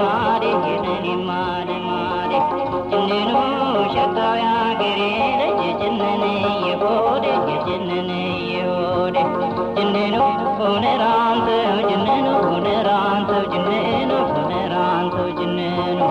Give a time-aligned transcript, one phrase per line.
[0.00, 2.38] mare jinani mare mare
[2.90, 3.42] jinnu
[3.94, 5.48] shataya gire re
[5.80, 6.32] jinnane
[6.64, 7.32] ye bode
[7.66, 8.20] jinnane
[8.52, 9.22] ye bode
[9.76, 10.26] jinnu
[10.58, 11.48] kone rant
[11.88, 16.08] jinnu kone rant jinnu kone rant jinnu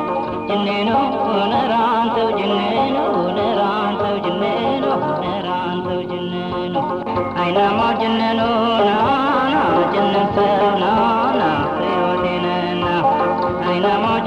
[0.49, 6.83] jinnu kone rant jinnu kone rant jinnu kone rant jinnu
[7.43, 8.29] aina mo jinnu
[8.87, 8.97] na
[9.53, 9.63] na
[9.93, 10.49] jinnu sa
[10.81, 11.14] na
[13.65, 14.24] Dynamo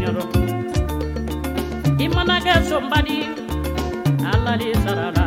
[0.00, 0.24] nyoro.
[2.04, 3.20] Imana ke sombadi
[4.32, 5.26] ala di sarala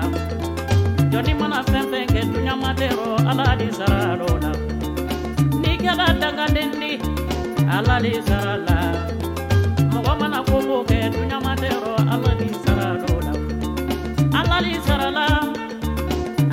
[1.12, 4.51] joni mana fembe ke dunya matero ala di saralo la
[5.62, 6.93] ni kala danga dendi
[7.75, 8.77] ala di sarala
[9.93, 13.34] mogo mana kobo ke dunya matero ala di saralo la
[14.39, 15.27] ala di sarala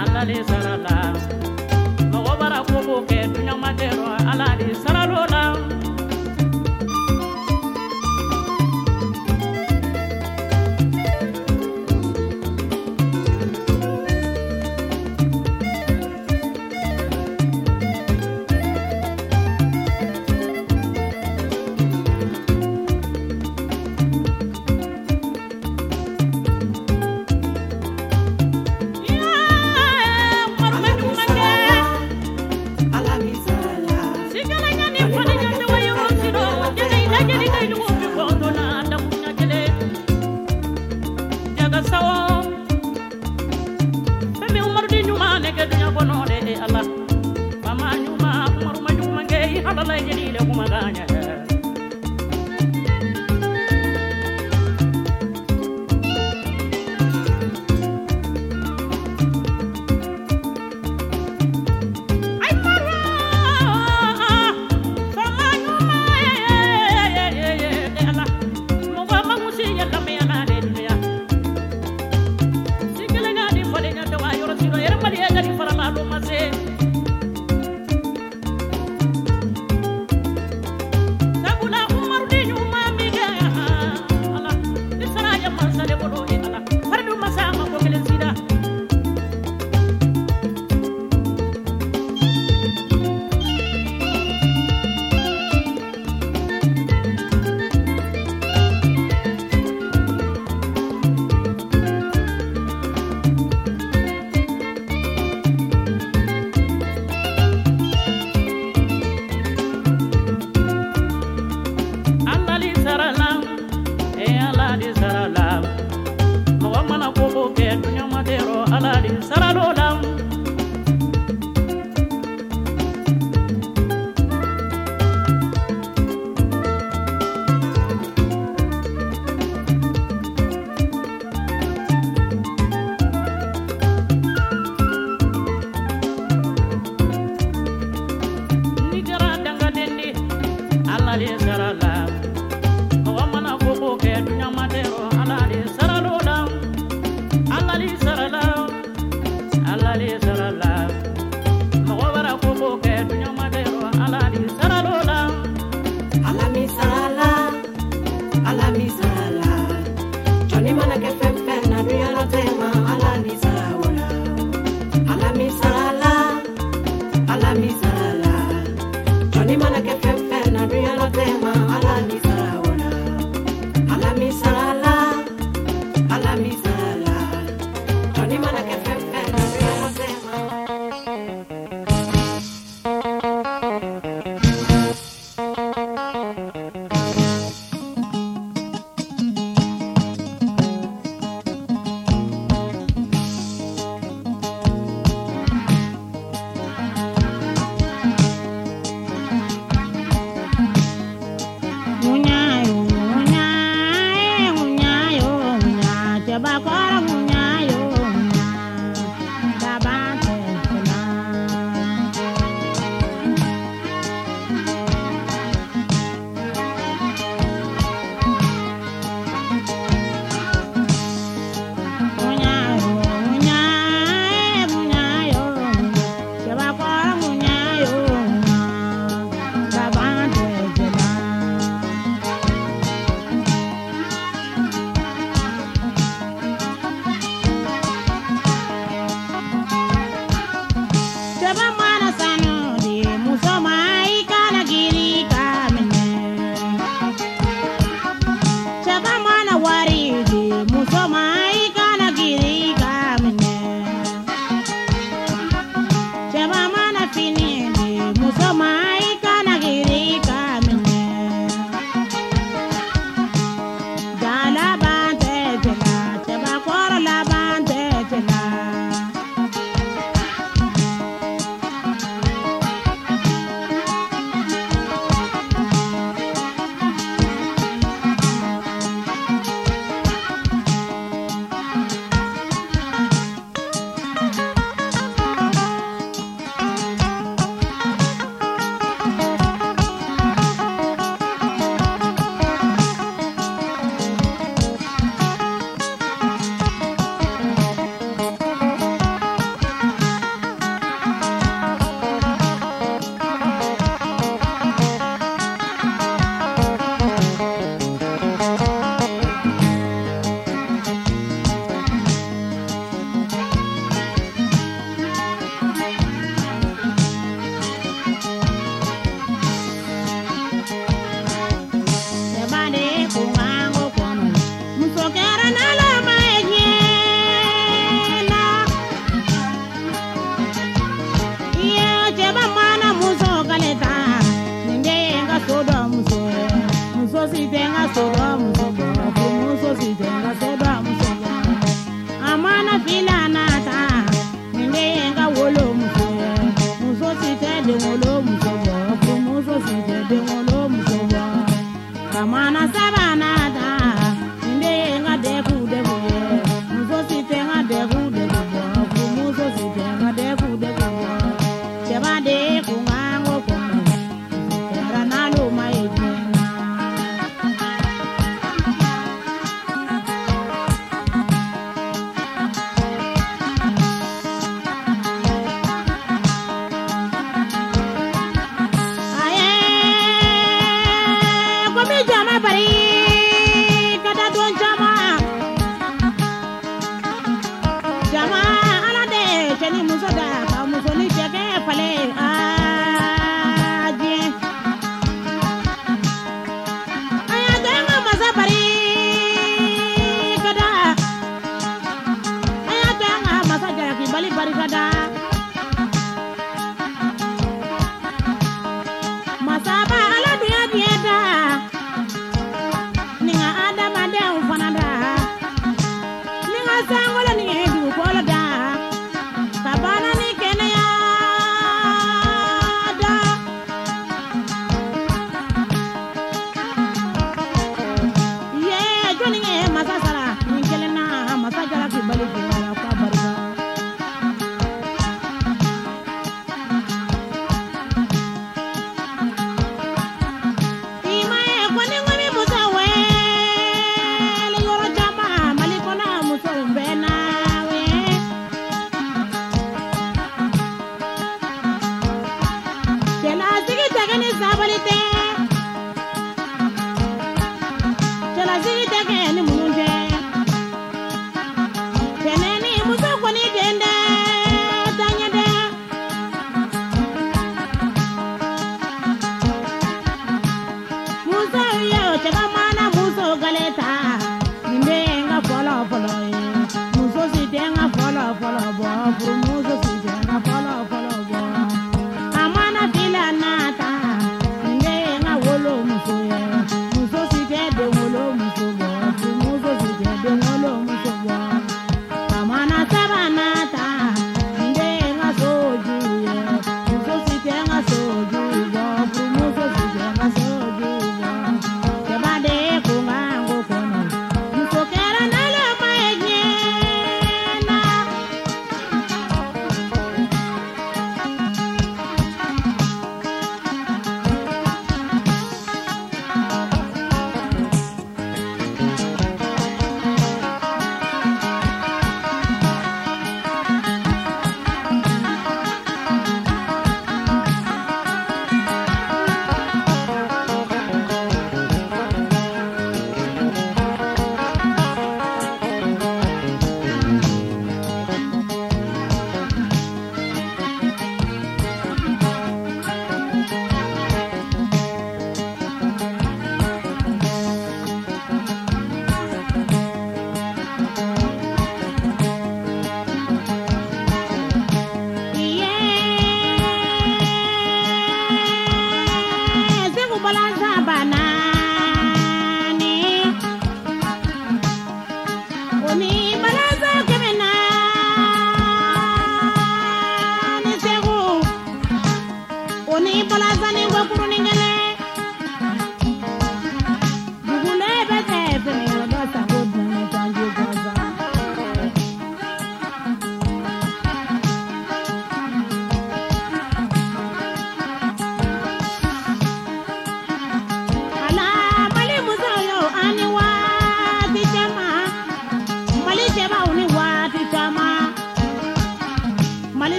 [0.00, 0.96] ala di sarala
[2.12, 4.97] mogo bara kobo ke dunya matero ala di saralo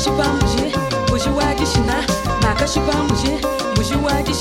[0.00, 0.72] Si Pamuji,
[1.08, 1.60] puji wage
[3.74, 4.39] 不是 Nana.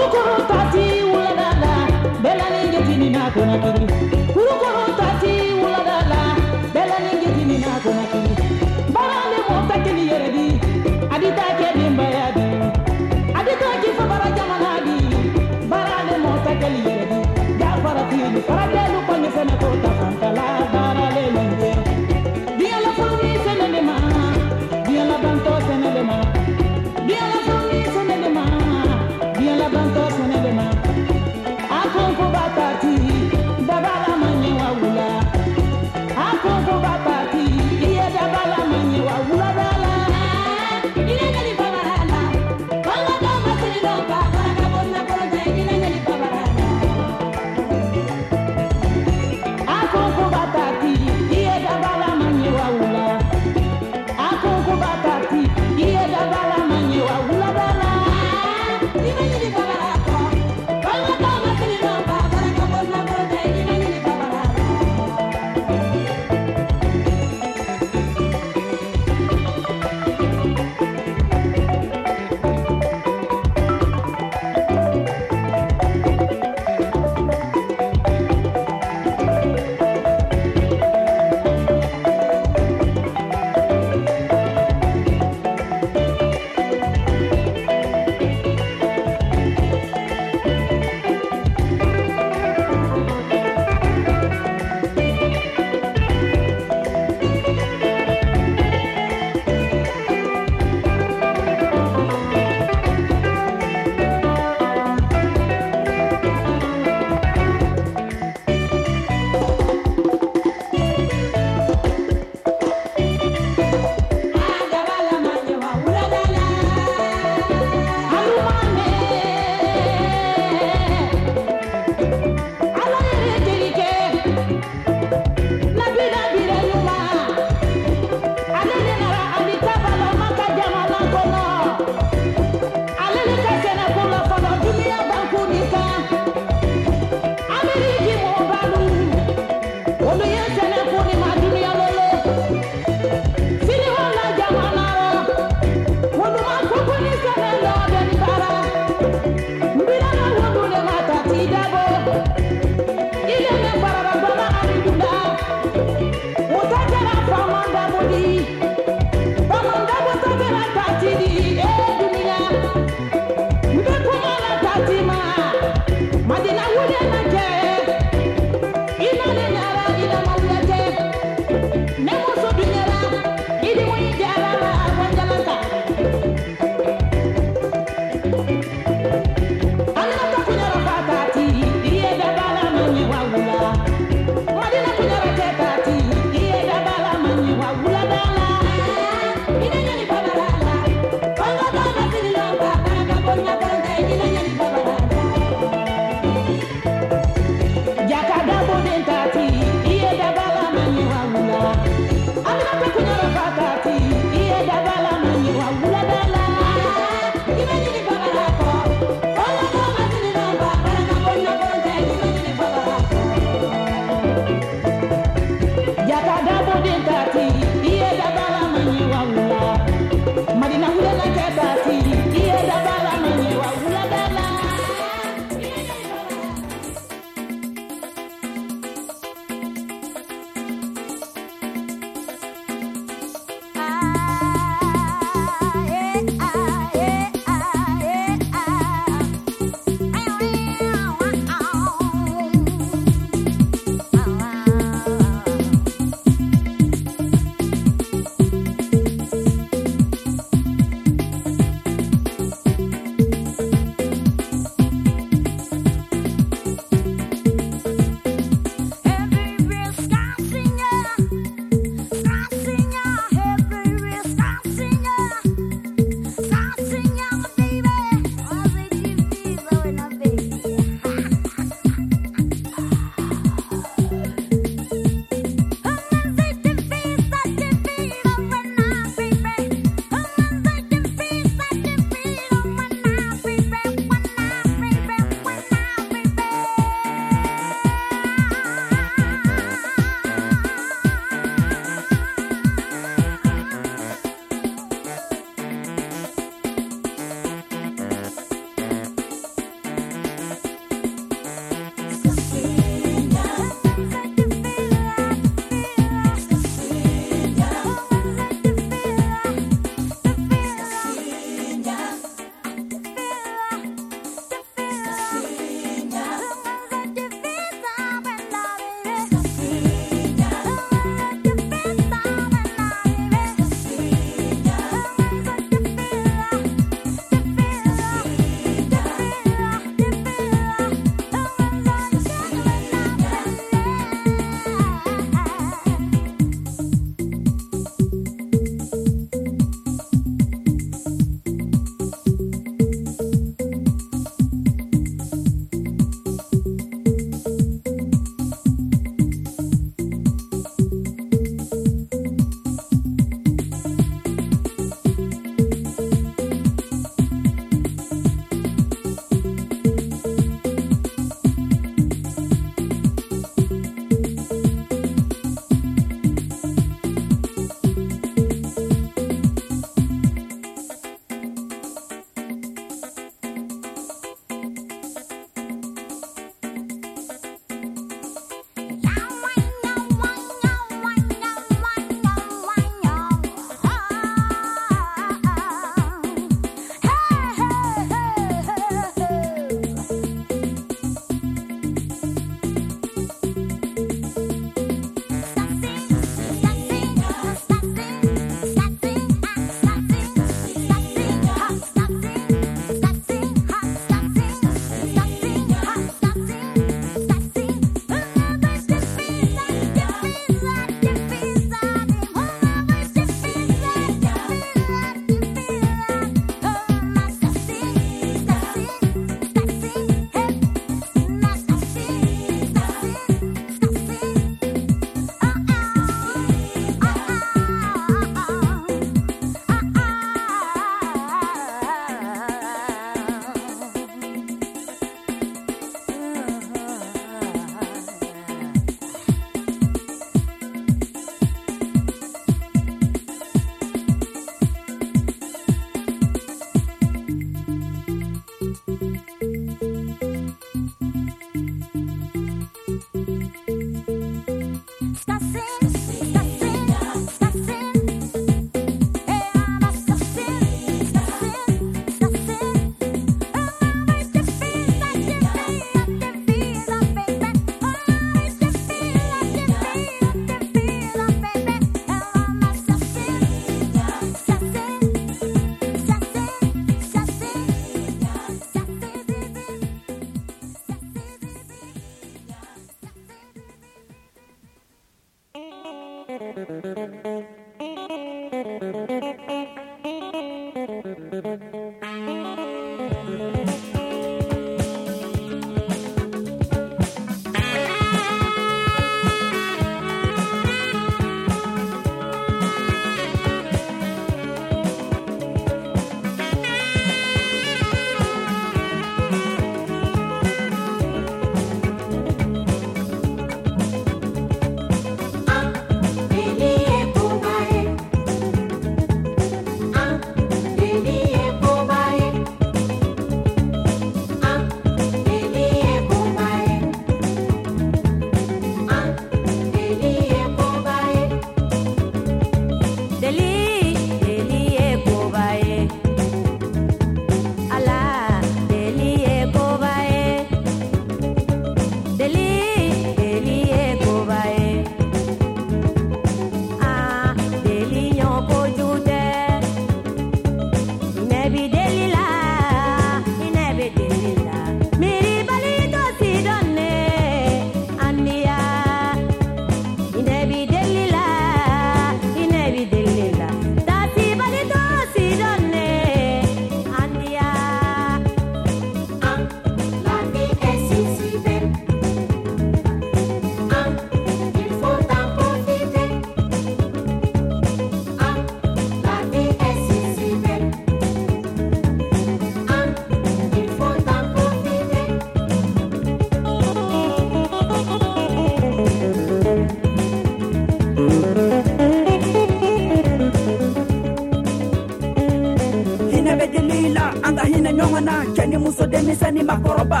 [598.04, 600.00] mana cɛ ni muso denmisɛn makɔrɔba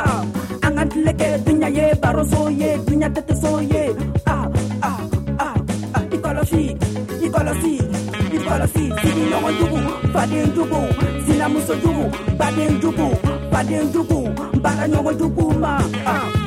[0.66, 3.82] an ka tile kɛ duɲa ye baroso ye duɲa tɛtɛso ye
[4.26, 4.46] ah,
[4.82, 4.98] ah,
[5.38, 5.54] ah,
[5.94, 6.62] ah i kɔlɔsi
[7.24, 7.72] i kɔlɔsi
[8.36, 9.80] i kɔlɔsi sigiɲɔgɔn jugu
[10.12, 10.80] faden jugu
[11.26, 12.04] sinamuso jugu
[12.38, 13.06] baden jugu
[13.52, 14.18] faden jugu
[14.62, 16.41] baaraɲɔgɔn jugu ma ah.